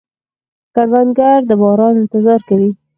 [0.73, 2.71] کروندګر د باران انتظار کوي